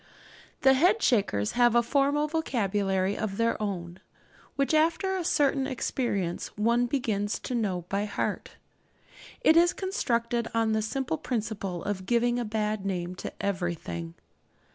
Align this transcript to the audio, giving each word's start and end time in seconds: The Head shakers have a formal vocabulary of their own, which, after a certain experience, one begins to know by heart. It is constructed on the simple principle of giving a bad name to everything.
The 0.61 0.73
Head 0.73 1.03
shakers 1.03 1.51
have 1.51 1.75
a 1.75 1.83
formal 1.83 2.27
vocabulary 2.27 3.15
of 3.15 3.37
their 3.37 3.61
own, 3.61 3.99
which, 4.55 4.73
after 4.73 5.15
a 5.15 5.23
certain 5.23 5.67
experience, 5.67 6.47
one 6.57 6.87
begins 6.87 7.37
to 7.41 7.53
know 7.53 7.85
by 7.87 8.05
heart. 8.05 8.53
It 9.41 9.55
is 9.55 9.73
constructed 9.73 10.47
on 10.55 10.71
the 10.71 10.81
simple 10.81 11.19
principle 11.19 11.83
of 11.83 12.07
giving 12.07 12.39
a 12.39 12.45
bad 12.45 12.83
name 12.83 13.13
to 13.17 13.31
everything. 13.39 14.15